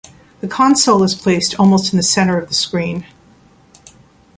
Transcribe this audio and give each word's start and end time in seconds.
The 0.39 0.47
console 0.47 1.03
is 1.03 1.13
placed 1.13 1.59
almost 1.59 1.93
in 1.93 1.97
the 1.97 2.01
centre 2.01 2.39
of 2.39 2.47
the 2.47 2.55
screen. 2.55 3.05